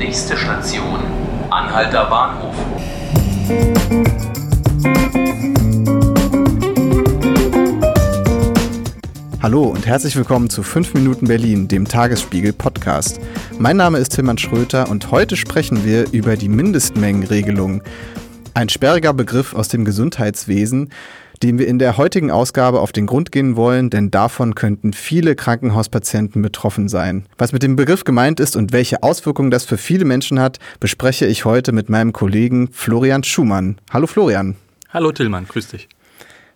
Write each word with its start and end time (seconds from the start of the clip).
Nächste 0.00 0.34
Station, 0.34 0.98
Anhalter 1.50 2.06
Bahnhof. 2.06 2.54
Hallo 9.42 9.64
und 9.64 9.86
herzlich 9.86 10.16
willkommen 10.16 10.48
zu 10.48 10.62
5 10.62 10.94
Minuten 10.94 11.26
Berlin, 11.26 11.68
dem 11.68 11.86
Tagesspiegel 11.86 12.54
Podcast. 12.54 13.20
Mein 13.58 13.76
Name 13.76 13.98
ist 13.98 14.14
Tilman 14.14 14.38
Schröter 14.38 14.88
und 14.88 15.10
heute 15.10 15.36
sprechen 15.36 15.84
wir 15.84 16.10
über 16.12 16.38
die 16.38 16.48
Mindestmengenregelung. 16.48 17.82
Ein 18.54 18.70
sperriger 18.70 19.12
Begriff 19.12 19.52
aus 19.54 19.68
dem 19.68 19.84
Gesundheitswesen, 19.84 20.88
dem 21.42 21.58
wir 21.58 21.66
in 21.66 21.78
der 21.78 21.96
heutigen 21.96 22.30
Ausgabe 22.30 22.80
auf 22.80 22.92
den 22.92 23.06
Grund 23.06 23.32
gehen 23.32 23.56
wollen, 23.56 23.90
denn 23.90 24.10
davon 24.10 24.54
könnten 24.54 24.92
viele 24.92 25.34
Krankenhauspatienten 25.34 26.42
betroffen 26.42 26.88
sein. 26.88 27.24
Was 27.38 27.52
mit 27.52 27.62
dem 27.62 27.76
Begriff 27.76 28.04
gemeint 28.04 28.40
ist 28.40 28.56
und 28.56 28.72
welche 28.72 29.02
Auswirkungen 29.02 29.50
das 29.50 29.64
für 29.64 29.78
viele 29.78 30.04
Menschen 30.04 30.38
hat, 30.38 30.58
bespreche 30.80 31.26
ich 31.26 31.44
heute 31.44 31.72
mit 31.72 31.88
meinem 31.88 32.12
Kollegen 32.12 32.68
Florian 32.72 33.24
Schumann. 33.24 33.78
Hallo 33.90 34.06
Florian. 34.06 34.56
Hallo 34.90 35.12
Tillmann, 35.12 35.46
grüß 35.46 35.68
dich. 35.68 35.88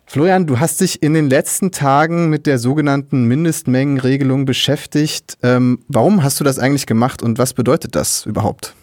Florian, 0.05 0.45
du 0.45 0.59
hast 0.59 0.81
dich 0.81 1.01
in 1.01 1.15
den 1.15 1.29
letzten 1.29 1.71
Tagen 1.71 2.29
mit 2.29 2.45
der 2.45 2.59
sogenannten 2.59 3.23
Mindestmengenregelung 3.25 4.45
beschäftigt. 4.45 5.35
Ähm, 5.41 5.79
warum 5.87 6.21
hast 6.21 6.39
du 6.39 6.43
das 6.43 6.59
eigentlich 6.59 6.85
gemacht 6.85 7.23
und 7.23 7.39
was 7.39 7.53
bedeutet 7.53 7.95
das 7.95 8.25
überhaupt? 8.25 8.75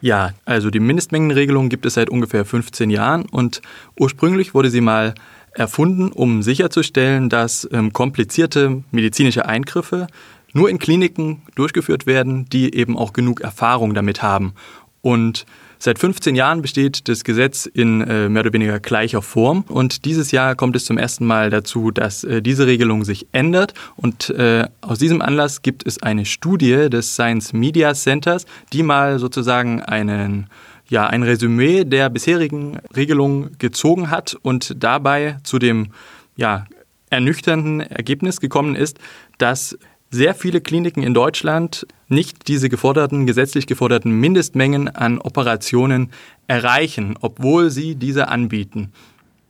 Ja, 0.00 0.32
also 0.44 0.70
die 0.70 0.80
Mindestmengenregelung 0.80 1.68
gibt 1.68 1.84
es 1.84 1.94
seit 1.94 2.08
ungefähr 2.08 2.44
15 2.44 2.90
Jahren 2.90 3.26
und 3.26 3.62
ursprünglich 3.98 4.54
wurde 4.54 4.70
sie 4.70 4.80
mal 4.80 5.14
erfunden, 5.52 6.12
um 6.12 6.42
sicherzustellen, 6.42 7.28
dass 7.28 7.68
ähm, 7.72 7.92
komplizierte 7.92 8.84
medizinische 8.92 9.46
Eingriffe 9.46 10.06
nur 10.52 10.70
in 10.70 10.78
Kliniken 10.78 11.42
durchgeführt 11.56 12.06
werden, 12.06 12.46
die 12.48 12.74
eben 12.74 12.96
auch 12.96 13.12
genug 13.12 13.40
Erfahrung 13.40 13.92
damit 13.94 14.22
haben. 14.22 14.54
Und 15.02 15.46
Seit 15.80 15.98
15 15.98 16.34
Jahren 16.34 16.60
besteht 16.60 17.08
das 17.08 17.22
Gesetz 17.22 17.66
in 17.66 18.00
äh, 18.00 18.28
mehr 18.28 18.42
oder 18.42 18.52
weniger 18.52 18.80
gleicher 18.80 19.22
Form. 19.22 19.64
Und 19.68 20.04
dieses 20.04 20.32
Jahr 20.32 20.56
kommt 20.56 20.74
es 20.74 20.84
zum 20.84 20.98
ersten 20.98 21.24
Mal 21.24 21.50
dazu, 21.50 21.92
dass 21.92 22.24
äh, 22.24 22.42
diese 22.42 22.66
Regelung 22.66 23.04
sich 23.04 23.28
ändert. 23.30 23.74
Und 23.94 24.30
äh, 24.30 24.66
aus 24.80 24.98
diesem 24.98 25.22
Anlass 25.22 25.62
gibt 25.62 25.86
es 25.86 26.02
eine 26.02 26.24
Studie 26.24 26.90
des 26.90 27.14
Science 27.14 27.52
Media 27.52 27.94
Centers, 27.94 28.44
die 28.72 28.82
mal 28.82 29.18
sozusagen 29.18 29.80
einen 29.80 30.48
ja, 30.90 31.06
ein 31.06 31.22
Resümee 31.22 31.84
der 31.84 32.08
bisherigen 32.08 32.78
Regelung 32.96 33.50
gezogen 33.58 34.10
hat 34.10 34.36
und 34.40 34.82
dabei 34.82 35.36
zu 35.42 35.58
dem 35.58 35.88
ja, 36.36 36.64
ernüchternden 37.10 37.80
Ergebnis 37.80 38.40
gekommen 38.40 38.74
ist, 38.74 38.98
dass 39.36 39.78
sehr 40.10 40.34
viele 40.34 40.60
Kliniken 40.60 41.02
in 41.02 41.14
Deutschland 41.14 41.86
nicht 42.08 42.48
diese 42.48 42.68
geforderten, 42.68 43.26
gesetzlich 43.26 43.66
geforderten 43.66 44.12
Mindestmengen 44.12 44.88
an 44.88 45.18
Operationen 45.18 46.10
erreichen, 46.46 47.16
obwohl 47.20 47.70
sie 47.70 47.94
diese 47.94 48.28
anbieten. 48.28 48.92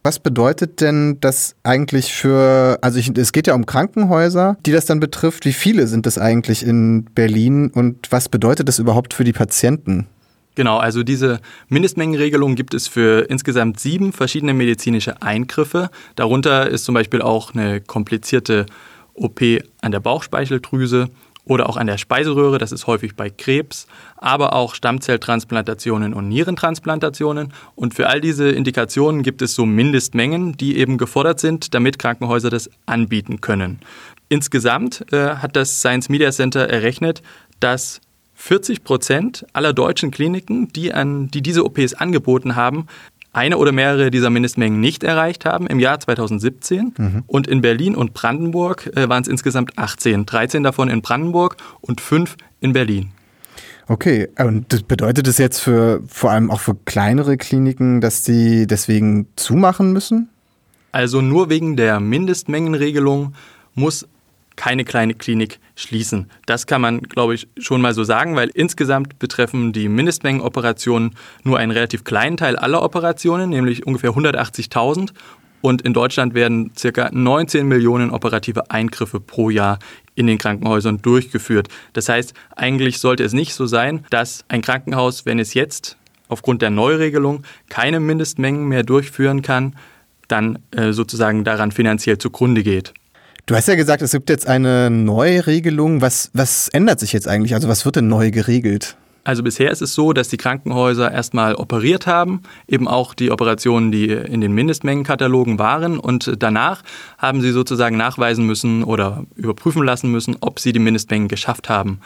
Was 0.02 0.18
bedeutet 0.20 0.80
denn 0.80 1.18
das 1.20 1.54
eigentlich 1.64 2.12
für, 2.12 2.78
also 2.82 2.98
ich, 2.98 3.16
es 3.16 3.32
geht 3.32 3.46
ja 3.46 3.54
um 3.54 3.66
Krankenhäuser, 3.66 4.56
die 4.64 4.72
das 4.72 4.86
dann 4.86 5.00
betrifft. 5.00 5.44
Wie 5.44 5.52
viele 5.52 5.86
sind 5.86 6.06
es 6.06 6.18
eigentlich 6.18 6.64
in 6.64 7.04
Berlin 7.14 7.70
und 7.70 8.10
was 8.10 8.28
bedeutet 8.28 8.68
das 8.68 8.78
überhaupt 8.78 9.12
für 9.12 9.24
die 9.24 9.32
Patienten? 9.32 10.06
Genau, 10.54 10.78
also 10.78 11.04
diese 11.04 11.40
Mindestmengenregelung 11.68 12.56
gibt 12.56 12.74
es 12.74 12.88
für 12.88 13.26
insgesamt 13.28 13.78
sieben 13.78 14.12
verschiedene 14.12 14.54
medizinische 14.54 15.22
Eingriffe. 15.22 15.90
Darunter 16.16 16.68
ist 16.68 16.84
zum 16.84 16.94
Beispiel 16.94 17.22
auch 17.22 17.54
eine 17.54 17.80
komplizierte 17.80 18.66
OP 19.18 19.40
an 19.80 19.92
der 19.92 20.00
Bauchspeicheldrüse 20.00 21.08
oder 21.48 21.68
auch 21.68 21.76
an 21.76 21.86
der 21.86 21.98
Speiseröhre, 21.98 22.58
das 22.58 22.72
ist 22.72 22.86
häufig 22.86 23.16
bei 23.16 23.30
Krebs, 23.30 23.86
aber 24.16 24.52
auch 24.52 24.74
Stammzelltransplantationen 24.74 26.12
und 26.12 26.28
Nierentransplantationen. 26.28 27.54
Und 27.74 27.94
für 27.94 28.08
all 28.08 28.20
diese 28.20 28.50
Indikationen 28.50 29.22
gibt 29.22 29.40
es 29.40 29.54
so 29.54 29.64
Mindestmengen, 29.64 30.56
die 30.56 30.76
eben 30.76 30.98
gefordert 30.98 31.40
sind, 31.40 31.74
damit 31.74 31.98
Krankenhäuser 31.98 32.50
das 32.50 32.70
anbieten 32.84 33.40
können. 33.40 33.80
Insgesamt 34.28 35.10
äh, 35.10 35.36
hat 35.36 35.56
das 35.56 35.80
Science 35.80 36.10
Media 36.10 36.30
Center 36.30 36.68
errechnet, 36.68 37.22
dass 37.60 38.02
40 38.34 38.84
Prozent 38.84 39.46
aller 39.52 39.72
deutschen 39.72 40.10
Kliniken, 40.10 40.68
die, 40.68 40.92
an, 40.92 41.28
die 41.28 41.42
diese 41.42 41.64
OPs 41.64 41.94
angeboten 41.94 42.56
haben, 42.56 42.86
eine 43.32 43.58
oder 43.58 43.72
mehrere 43.72 44.10
dieser 44.10 44.30
Mindestmengen 44.30 44.80
nicht 44.80 45.04
erreicht 45.04 45.44
haben 45.44 45.66
im 45.66 45.78
Jahr 45.78 46.00
2017. 46.00 46.94
Mhm. 46.96 47.22
Und 47.26 47.46
in 47.46 47.60
Berlin 47.60 47.94
und 47.94 48.14
Brandenburg 48.14 48.90
äh, 48.96 49.08
waren 49.08 49.22
es 49.22 49.28
insgesamt 49.28 49.78
18. 49.78 50.26
13 50.26 50.62
davon 50.62 50.88
in 50.88 51.02
Brandenburg 51.02 51.56
und 51.80 52.00
5 52.00 52.36
in 52.60 52.72
Berlin. 52.72 53.10
Okay, 53.86 54.28
und 54.38 54.72
das 54.72 54.82
bedeutet 54.82 55.26
das 55.26 55.38
jetzt 55.38 55.60
für 55.60 56.02
vor 56.08 56.30
allem 56.30 56.50
auch 56.50 56.60
für 56.60 56.74
kleinere 56.74 57.38
Kliniken, 57.38 58.02
dass 58.02 58.22
die 58.22 58.66
deswegen 58.66 59.28
zumachen 59.36 59.92
müssen? 59.92 60.28
Also 60.92 61.22
nur 61.22 61.48
wegen 61.48 61.76
der 61.76 61.98
Mindestmengenregelung 62.00 63.34
muss 63.74 64.06
keine 64.58 64.84
kleine 64.84 65.14
Klinik 65.14 65.60
schließen. 65.76 66.28
Das 66.44 66.66
kann 66.66 66.80
man, 66.80 67.00
glaube 67.00 67.34
ich, 67.34 67.46
schon 67.58 67.80
mal 67.80 67.94
so 67.94 68.02
sagen, 68.02 68.34
weil 68.34 68.50
insgesamt 68.52 69.20
betreffen 69.20 69.72
die 69.72 69.88
Mindestmengenoperationen 69.88 71.14
nur 71.44 71.58
einen 71.58 71.70
relativ 71.70 72.02
kleinen 72.02 72.36
Teil 72.36 72.56
aller 72.56 72.82
Operationen, 72.82 73.50
nämlich 73.50 73.86
ungefähr 73.86 74.10
180.000. 74.10 75.10
Und 75.60 75.82
in 75.82 75.92
Deutschland 75.92 76.34
werden 76.34 76.72
ca. 76.74 77.08
19 77.12 77.66
Millionen 77.68 78.10
operative 78.10 78.70
Eingriffe 78.70 79.20
pro 79.20 79.48
Jahr 79.48 79.78
in 80.16 80.26
den 80.26 80.38
Krankenhäusern 80.38 81.00
durchgeführt. 81.02 81.68
Das 81.92 82.08
heißt, 82.08 82.34
eigentlich 82.56 82.98
sollte 82.98 83.22
es 83.22 83.32
nicht 83.32 83.54
so 83.54 83.66
sein, 83.66 84.04
dass 84.10 84.44
ein 84.48 84.60
Krankenhaus, 84.60 85.24
wenn 85.24 85.38
es 85.38 85.54
jetzt 85.54 85.96
aufgrund 86.26 86.62
der 86.62 86.70
Neuregelung 86.70 87.44
keine 87.68 88.00
Mindestmengen 88.00 88.66
mehr 88.66 88.82
durchführen 88.82 89.42
kann, 89.42 89.76
dann 90.26 90.58
äh, 90.72 90.92
sozusagen 90.92 91.44
daran 91.44 91.70
finanziell 91.70 92.18
zugrunde 92.18 92.64
geht. 92.64 92.92
Du 93.48 93.56
hast 93.56 93.66
ja 93.66 93.76
gesagt, 93.76 94.02
es 94.02 94.12
gibt 94.12 94.28
jetzt 94.28 94.46
eine 94.46 94.90
Neuregelung. 94.90 96.02
Was, 96.02 96.30
was 96.34 96.68
ändert 96.68 97.00
sich 97.00 97.14
jetzt 97.14 97.26
eigentlich? 97.26 97.54
Also 97.54 97.66
was 97.66 97.86
wird 97.86 97.96
denn 97.96 98.06
neu 98.06 98.30
geregelt? 98.30 98.98
Also 99.24 99.42
bisher 99.42 99.70
ist 99.70 99.80
es 99.80 99.94
so, 99.94 100.12
dass 100.12 100.28
die 100.28 100.36
Krankenhäuser 100.36 101.10
erstmal 101.10 101.54
operiert 101.54 102.06
haben, 102.06 102.42
eben 102.66 102.86
auch 102.86 103.14
die 103.14 103.30
Operationen, 103.30 103.90
die 103.90 104.10
in 104.10 104.42
den 104.42 104.52
Mindestmengenkatalogen 104.52 105.58
waren. 105.58 105.98
Und 105.98 106.30
danach 106.38 106.82
haben 107.16 107.40
sie 107.40 107.52
sozusagen 107.52 107.96
nachweisen 107.96 108.44
müssen 108.44 108.84
oder 108.84 109.24
überprüfen 109.34 109.82
lassen 109.82 110.12
müssen, 110.12 110.36
ob 110.40 110.60
sie 110.60 110.74
die 110.74 110.78
Mindestmengen 110.78 111.28
geschafft 111.28 111.70
haben. 111.70 112.00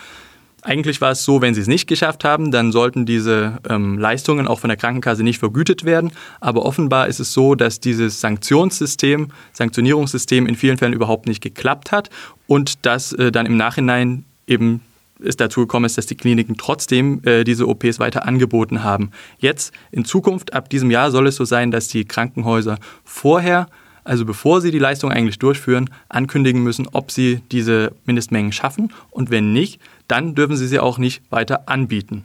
Eigentlich 0.65 1.01
war 1.01 1.11
es 1.11 1.25
so, 1.25 1.43
wenn 1.43 1.55
sie 1.55 1.61
es 1.61 1.67
nicht 1.67 1.89
geschafft 1.89 2.23
haben, 2.25 2.53
dann 2.53 2.71
sollten 2.71 3.05
diese 3.05 3.59
ähm, 3.69 3.99
Leistungen 3.99 4.47
auch 4.47 4.61
von 4.61 4.69
der 4.69 4.77
Krankenkasse 4.77 5.25
nicht 5.25 5.41
vergütet 5.41 5.85
werden. 5.85 6.13
Aber 6.41 6.65
offenbar 6.65 7.09
ist 7.09 7.19
es 7.19 7.33
so, 7.33 7.57
dass 7.57 7.81
dieses 7.81 8.21
Sanktionssystem, 8.21 9.29
Sanktionierungssystem 9.53 10.47
in 10.47 10.55
vielen 10.55 10.79
Fällen 10.79 10.93
überhaupt 10.93 11.27
nicht 11.27 11.43
geklappt 11.43 11.91
hat 11.91 12.11
und 12.47 12.87
dass 12.87 13.13
äh, 13.13 13.33
dann 13.33 13.47
im 13.47 13.57
Nachhinein 13.57 14.25
eben 14.47 14.83
es 15.21 15.37
dazu 15.37 15.61
gekommen 15.61 15.87
ist, 15.87 15.99
dass 15.99 16.07
die 16.07 16.17
Kliniken 16.17 16.57
trotzdem 16.57 17.21
äh, 17.25 17.43
diese 17.43 17.69
OPs 17.69 17.99
weiter 17.99 18.25
angeboten 18.25 18.85
haben. 18.85 19.11
Jetzt 19.39 19.73
in 19.91 20.05
Zukunft, 20.05 20.53
ab 20.53 20.69
diesem 20.69 20.91
Jahr, 20.91 21.11
soll 21.11 21.27
es 21.27 21.37
so 21.37 21.45
sein, 21.45 21.73
dass 21.73 21.89
die 21.89 22.05
Krankenhäuser 22.05 22.79
vorher 23.05 23.67
also 24.05 24.25
bevor 24.25 24.61
Sie 24.61 24.71
die 24.71 24.79
Leistung 24.79 25.11
eigentlich 25.11 25.39
durchführen, 25.39 25.91
ankündigen 26.09 26.63
müssen, 26.63 26.89
ob 26.93 27.11
Sie 27.11 27.41
diese 27.53 27.93
Mindestmengen 28.05 28.53
schaffen 28.53 28.93
und 29.11 29.31
wenn 29.31 29.53
nicht, 29.53 29.81
dann 30.09 30.35
dürfen 30.35 30.57
Sie 30.57 30.67
sie 30.67 30.81
auch 30.81 30.99
nicht 30.99 31.23
weiter 31.31 31.69
anbieten. 31.69 32.25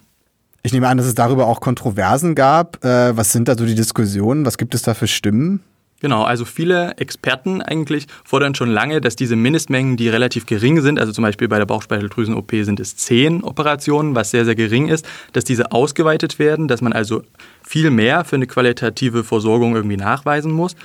Ich 0.63 0.73
nehme 0.73 0.87
an, 0.87 0.97
dass 0.97 1.07
es 1.07 1.15
darüber 1.15 1.47
auch 1.47 1.61
Kontroversen 1.61 2.35
gab. 2.35 2.83
Äh, 2.83 3.15
was 3.15 3.31
sind 3.31 3.47
da 3.47 3.57
so 3.57 3.65
die 3.65 3.75
Diskussionen? 3.75 4.45
Was 4.45 4.57
gibt 4.57 4.75
es 4.75 4.81
da 4.81 4.93
für 4.93 5.07
Stimmen? 5.07 5.61
Genau, 5.99 6.23
also 6.23 6.45
viele 6.45 6.95
Experten 6.97 7.61
eigentlich 7.61 8.05
fordern 8.23 8.53
schon 8.53 8.69
lange, 8.69 9.01
dass 9.01 9.15
diese 9.15 9.35
Mindestmengen, 9.35 9.97
die 9.97 10.09
relativ 10.09 10.45
gering 10.45 10.81
sind, 10.81 10.99
also 10.99 11.11
zum 11.11 11.23
Beispiel 11.23 11.47
bei 11.47 11.57
der 11.57 11.65
Bauchspeicheldrüsen-OP 11.65 12.51
sind 12.61 12.79
es 12.79 12.97
zehn 12.97 13.43
Operationen, 13.43 14.13
was 14.13 14.29
sehr, 14.29 14.45
sehr 14.45 14.53
gering 14.53 14.89
ist, 14.89 15.07
dass 15.33 15.43
diese 15.43 15.71
ausgeweitet 15.71 16.37
werden, 16.37 16.67
dass 16.67 16.81
man 16.81 16.93
also 16.93 17.23
viel 17.63 17.89
mehr 17.89 18.25
für 18.25 18.35
eine 18.35 18.45
qualitative 18.45 19.23
Versorgung 19.23 19.75
irgendwie 19.75 19.97
nachweisen 19.97 20.51
muss 20.51 20.75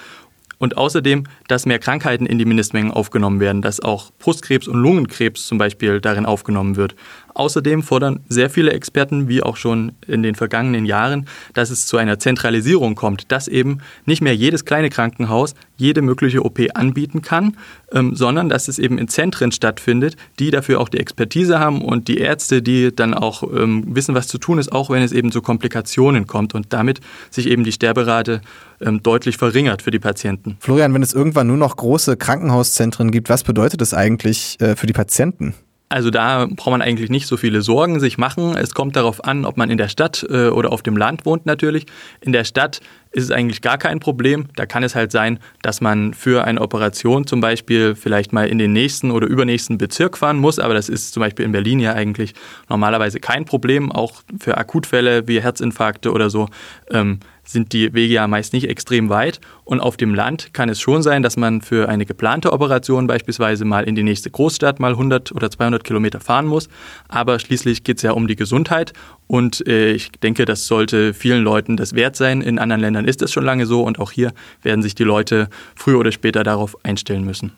und 0.62 0.76
außerdem, 0.76 1.24
dass 1.48 1.66
mehr 1.66 1.80
Krankheiten 1.80 2.24
in 2.24 2.38
die 2.38 2.44
Mindestmengen 2.44 2.92
aufgenommen 2.92 3.40
werden, 3.40 3.62
dass 3.62 3.80
auch 3.80 4.12
Brustkrebs 4.20 4.68
und 4.68 4.76
Lungenkrebs 4.76 5.44
zum 5.48 5.58
Beispiel 5.58 6.00
darin 6.00 6.24
aufgenommen 6.24 6.76
wird. 6.76 6.94
Außerdem 7.34 7.82
fordern 7.82 8.20
sehr 8.28 8.50
viele 8.50 8.72
Experten, 8.72 9.28
wie 9.28 9.42
auch 9.42 9.56
schon 9.56 9.92
in 10.06 10.22
den 10.22 10.34
vergangenen 10.34 10.84
Jahren, 10.84 11.26
dass 11.54 11.70
es 11.70 11.86
zu 11.86 11.96
einer 11.96 12.18
Zentralisierung 12.18 12.94
kommt, 12.94 13.32
dass 13.32 13.48
eben 13.48 13.78
nicht 14.04 14.22
mehr 14.22 14.34
jedes 14.34 14.64
kleine 14.64 14.90
Krankenhaus 14.90 15.54
jede 15.76 16.02
mögliche 16.02 16.44
OP 16.44 16.60
anbieten 16.74 17.22
kann, 17.22 17.56
ähm, 17.90 18.14
sondern 18.14 18.48
dass 18.48 18.68
es 18.68 18.78
eben 18.78 18.98
in 18.98 19.08
Zentren 19.08 19.50
stattfindet, 19.50 20.16
die 20.38 20.50
dafür 20.50 20.80
auch 20.80 20.88
die 20.88 20.98
Expertise 20.98 21.58
haben 21.58 21.82
und 21.82 22.08
die 22.08 22.18
Ärzte, 22.18 22.62
die 22.62 22.94
dann 22.94 23.14
auch 23.14 23.42
ähm, 23.42 23.84
wissen, 23.88 24.14
was 24.14 24.28
zu 24.28 24.38
tun 24.38 24.58
ist, 24.58 24.70
auch 24.70 24.90
wenn 24.90 25.02
es 25.02 25.12
eben 25.12 25.32
zu 25.32 25.42
Komplikationen 25.42 26.26
kommt 26.26 26.54
und 26.54 26.72
damit 26.72 27.00
sich 27.30 27.48
eben 27.48 27.64
die 27.64 27.72
Sterberate 27.72 28.42
ähm, 28.80 29.02
deutlich 29.02 29.36
verringert 29.36 29.82
für 29.82 29.90
die 29.90 29.98
Patienten. 29.98 30.56
Florian, 30.60 30.94
wenn 30.94 31.02
es 31.02 31.12
irgendwann 31.12 31.48
nur 31.48 31.56
noch 31.56 31.76
große 31.76 32.16
Krankenhauszentren 32.16 33.10
gibt, 33.10 33.28
was 33.28 33.42
bedeutet 33.42 33.80
das 33.80 33.92
eigentlich 33.92 34.60
äh, 34.60 34.76
für 34.76 34.86
die 34.86 34.92
Patienten? 34.92 35.54
Also 35.92 36.10
da 36.10 36.46
braucht 36.46 36.70
man 36.70 36.82
eigentlich 36.82 37.10
nicht 37.10 37.26
so 37.26 37.36
viele 37.36 37.60
Sorgen 37.60 38.00
sich 38.00 38.16
machen. 38.16 38.56
Es 38.56 38.72
kommt 38.72 38.96
darauf 38.96 39.24
an, 39.24 39.44
ob 39.44 39.56
man 39.56 39.70
in 39.70 39.76
der 39.76 39.88
Stadt 39.88 40.26
äh, 40.28 40.48
oder 40.48 40.72
auf 40.72 40.82
dem 40.82 40.96
Land 40.96 41.26
wohnt 41.26 41.44
natürlich. 41.44 41.86
In 42.20 42.32
der 42.32 42.44
Stadt 42.44 42.80
ist 43.10 43.24
es 43.24 43.30
eigentlich 43.30 43.60
gar 43.60 43.76
kein 43.76 44.00
Problem. 44.00 44.46
Da 44.56 44.64
kann 44.64 44.82
es 44.82 44.94
halt 44.94 45.12
sein, 45.12 45.38
dass 45.60 45.82
man 45.82 46.14
für 46.14 46.44
eine 46.44 46.60
Operation 46.60 47.26
zum 47.26 47.42
Beispiel 47.42 47.94
vielleicht 47.94 48.32
mal 48.32 48.48
in 48.48 48.56
den 48.56 48.72
nächsten 48.72 49.10
oder 49.10 49.26
übernächsten 49.26 49.76
Bezirk 49.76 50.16
fahren 50.16 50.38
muss. 50.38 50.58
Aber 50.58 50.72
das 50.72 50.88
ist 50.88 51.12
zum 51.12 51.20
Beispiel 51.20 51.44
in 51.44 51.52
Berlin 51.52 51.78
ja 51.78 51.92
eigentlich 51.92 52.32
normalerweise 52.70 53.20
kein 53.20 53.44
Problem. 53.44 53.92
Auch 53.92 54.22
für 54.40 54.56
Akutfälle 54.56 55.28
wie 55.28 55.42
Herzinfarkte 55.42 56.10
oder 56.10 56.30
so 56.30 56.48
ähm, 56.90 57.20
sind 57.44 57.72
die 57.72 57.92
Wege 57.92 58.14
ja 58.14 58.26
meist 58.28 58.52
nicht 58.52 58.68
extrem 58.68 59.08
weit. 59.08 59.40
Und 59.64 59.80
auf 59.80 59.96
dem 59.96 60.14
Land 60.14 60.54
kann 60.54 60.68
es 60.68 60.80
schon 60.80 61.02
sein, 61.02 61.22
dass 61.22 61.36
man 61.36 61.60
für 61.60 61.88
eine 61.88 62.06
geplante 62.06 62.52
Operation 62.52 63.06
beispielsweise 63.06 63.64
mal 63.64 63.84
in 63.84 63.94
die 63.94 64.02
nächste 64.02 64.30
Großstadt 64.30 64.80
mal 64.80 64.92
100 64.92 65.32
oder 65.32 65.50
200 65.50 65.84
Kilometer 65.84 66.20
fahren 66.20 66.46
muss. 66.46 66.68
Aber 67.08 67.38
schließlich 67.38 67.84
geht 67.84 67.98
es 67.98 68.02
ja 68.02 68.12
um 68.12 68.28
die 68.28 68.36
Gesundheit. 68.36 68.92
Und 69.26 69.66
äh, 69.66 69.92
ich 69.92 70.12
denke, 70.12 70.44
das 70.44 70.66
sollte 70.66 71.14
vielen 71.14 71.42
Leuten 71.42 71.76
das 71.76 71.94
wert 71.94 72.16
sein. 72.16 72.42
In 72.42 72.58
anderen 72.58 72.80
Ländern 72.80 73.06
ist 73.06 73.22
das 73.22 73.32
schon 73.32 73.44
lange 73.44 73.66
so. 73.66 73.82
Und 73.82 73.98
auch 73.98 74.12
hier 74.12 74.32
werden 74.62 74.82
sich 74.82 74.94
die 74.94 75.04
Leute 75.04 75.48
früher 75.74 75.98
oder 75.98 76.12
später 76.12 76.42
darauf 76.42 76.76
einstellen 76.84 77.24
müssen. 77.24 77.52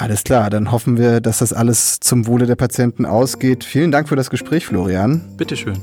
Alles 0.00 0.24
klar, 0.24 0.48
dann 0.48 0.72
hoffen 0.72 0.96
wir, 0.96 1.20
dass 1.20 1.40
das 1.40 1.52
alles 1.52 2.00
zum 2.00 2.26
Wohle 2.26 2.46
der 2.46 2.56
Patienten 2.56 3.04
ausgeht. 3.04 3.64
Vielen 3.64 3.90
Dank 3.90 4.08
für 4.08 4.16
das 4.16 4.30
Gespräch, 4.30 4.64
Florian. 4.64 5.20
Bitteschön. 5.36 5.74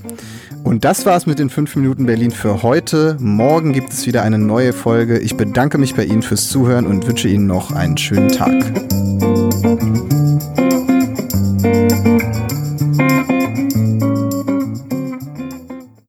Und 0.63 0.85
das 0.85 1.05
war's 1.05 1.27
mit 1.27 1.37
den 1.37 1.51
5 1.51 1.75
Minuten 1.75 2.07
Berlin 2.07 2.31
für 2.31 2.63
heute. 2.63 3.15
Morgen 3.19 3.73
gibt 3.73 3.93
es 3.93 4.07
wieder 4.07 4.23
eine 4.23 4.39
neue 4.39 4.73
Folge. 4.73 5.19
Ich 5.19 5.37
bedanke 5.37 5.77
mich 5.77 5.93
bei 5.93 6.03
Ihnen 6.03 6.23
fürs 6.23 6.49
Zuhören 6.49 6.87
und 6.87 7.05
wünsche 7.05 7.27
Ihnen 7.27 7.45
noch 7.45 7.71
einen 7.71 7.95
schönen 7.95 8.29
Tag. 8.29 8.55